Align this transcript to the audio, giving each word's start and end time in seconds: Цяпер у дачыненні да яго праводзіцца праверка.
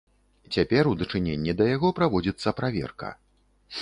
Цяпер 0.55 0.87
у 0.93 0.93
дачыненні 1.01 1.55
да 1.59 1.67
яго 1.75 1.91
праводзіцца 1.99 2.55
праверка. 2.61 3.09